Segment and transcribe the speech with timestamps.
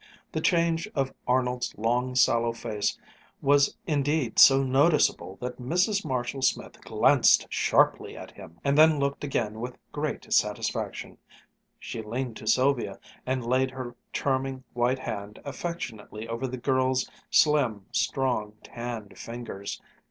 [0.31, 2.97] The change of Arnold's long sallow face
[3.39, 6.03] was indeed so noticeable that Mrs.
[6.03, 11.19] Marshall Smith glanced sharply at him, and then looked again with great satisfaction.
[11.77, 17.85] She leaned to Sylvia and laid her charming white hand affectionately over the girl's slim,
[17.91, 19.79] strong, tanned fingers.